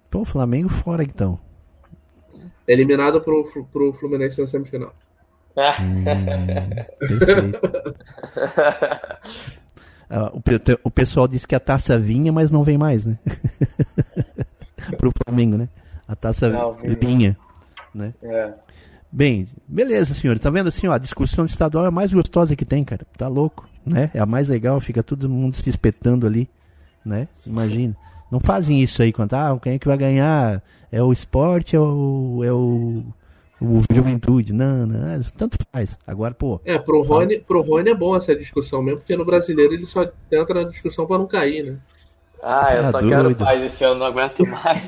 [0.09, 1.39] Pô, Flamengo fora então
[2.69, 4.93] eliminado pro, pro Fluminense na semifinal.
[5.81, 6.05] hum,
[10.11, 10.41] uh, o,
[10.83, 13.17] o pessoal disse que a taça vinha, mas não vem mais, né?
[14.97, 15.67] pro Flamengo, né?
[16.07, 17.35] A taça não, vinha,
[17.93, 18.13] né?
[18.21, 18.53] É.
[19.11, 20.41] Bem, beleza, senhores.
[20.41, 23.01] Tá vendo assim, ó, a discussão estadual é a mais gostosa que tem, cara.
[23.17, 24.11] Tá louco, né?
[24.13, 26.49] É a mais legal, fica todo mundo se espetando ali,
[27.05, 27.27] né?
[27.45, 27.95] Imagina.
[28.31, 30.61] Não fazem isso aí quando, ah, quem é que vai ganhar?
[30.91, 33.03] É o esporte ou é o,
[33.59, 34.53] o juventude?
[34.53, 35.97] Não, não, é, tanto faz.
[36.05, 36.61] Agora, pô.
[36.63, 40.07] É, pro Rony, pro Rony é bom essa discussão mesmo, porque no brasileiro ele só
[40.31, 41.77] entra na discussão para não cair, né?
[42.41, 43.15] Ah, eu tá só doido.
[43.15, 44.81] quero paz esse ano, não aguento mais.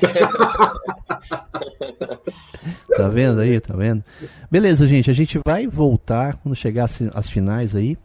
[2.96, 4.02] tá vendo aí, tá vendo?
[4.50, 7.98] Beleza, gente, a gente vai voltar quando chegar as finais aí.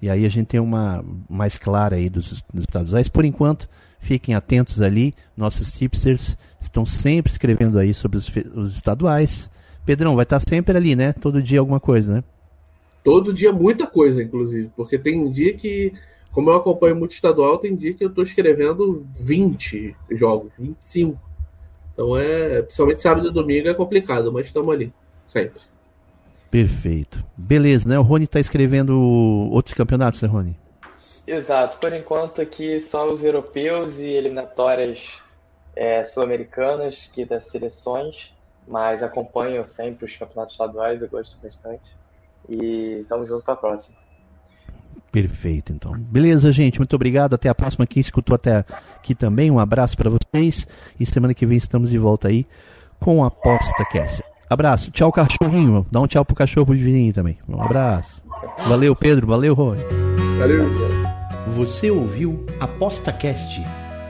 [0.00, 3.08] E aí a gente tem uma mais clara aí dos, dos Estados.
[3.08, 3.68] Por enquanto,
[4.06, 9.50] Fiquem atentos ali, nossos tipsters estão sempre escrevendo aí sobre os, os estaduais.
[9.84, 11.12] Pedrão, vai estar sempre ali, né?
[11.12, 12.24] Todo dia alguma coisa, né?
[13.02, 14.70] Todo dia muita coisa, inclusive.
[14.76, 15.92] Porque tem dia que,
[16.30, 21.20] como eu acompanho muito estadual, tem dia que eu estou escrevendo 20 jogos, 25.
[21.92, 24.92] Então é, principalmente sábado e domingo é complicado, mas estamos ali,
[25.28, 25.60] sempre.
[26.56, 27.22] Perfeito.
[27.36, 27.98] Beleza, né?
[27.98, 28.98] O Rony está escrevendo
[29.52, 30.56] outros campeonatos, né, Rony?
[31.26, 35.18] Exato, por enquanto aqui só os europeus e eliminatórias
[35.74, 38.34] é, sul-americanas, que das seleções,
[38.66, 41.94] mas acompanho sempre os campeonatos estaduais, eu gosto bastante.
[42.48, 43.98] E estamos juntos para a próxima.
[45.12, 45.92] Perfeito, então.
[45.92, 46.78] Beleza, gente.
[46.78, 47.34] Muito obrigado.
[47.34, 47.86] Até a próxima.
[47.86, 48.64] Quem escutou até
[48.96, 50.66] aqui também, um abraço para vocês.
[50.98, 52.46] E semana que vem estamos de volta aí
[52.98, 54.22] com a Aposta Cast.
[54.48, 54.90] Abraço.
[54.90, 55.86] Tchau, cachorrinho.
[55.90, 57.38] Dá um tchau pro cachorro de vizinho também.
[57.48, 58.22] Um abraço.
[58.68, 59.26] Valeu, Pedro.
[59.26, 59.82] Valeu, Rony.
[60.38, 60.64] Valeu.
[61.54, 63.62] Você ouviu ApostaCast,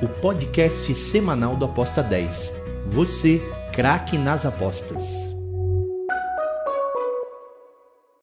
[0.03, 2.53] o podcast semanal do Aposta 10.
[2.89, 5.26] Você, craque nas apostas.